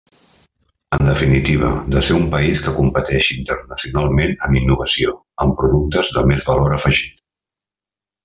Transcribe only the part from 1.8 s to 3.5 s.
de ser un país que competeixi